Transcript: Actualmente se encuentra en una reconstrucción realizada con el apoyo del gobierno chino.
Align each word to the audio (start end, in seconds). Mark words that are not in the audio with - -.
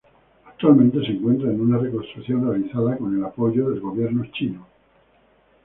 Actualmente 0.47 0.97
se 1.01 1.11
encuentra 1.11 1.51
en 1.51 1.61
una 1.61 1.77
reconstrucción 1.77 2.49
realizada 2.49 2.97
con 2.97 3.15
el 3.15 3.23
apoyo 3.23 3.69
del 3.69 3.81
gobierno 3.81 4.25
chino. 4.33 4.65